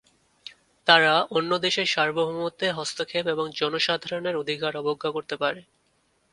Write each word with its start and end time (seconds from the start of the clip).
তারা 0.87 1.13
অন্য 1.31 1.51
দেশের 1.57 1.87
সার্বভৌমত্বে 1.87 2.67
হস্তক্ষেপ 2.71 3.25
এবং 3.27 3.45
জনসাধারণের 3.51 4.35
অধিকার 4.35 4.71
অবজ্ঞা 4.75 5.09
করতে 5.11 5.35
পারে। 5.37 5.61